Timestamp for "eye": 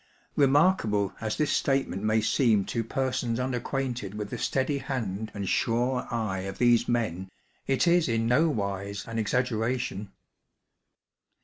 6.09-6.39